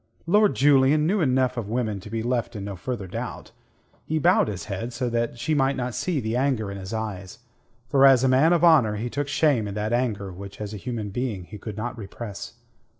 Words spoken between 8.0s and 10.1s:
as a man of honour he took shame in that